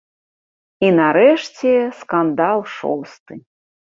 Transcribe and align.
І, 0.85 0.89
нарэшце, 0.99 1.73
скандал 1.99 2.59
шосты. 2.79 3.33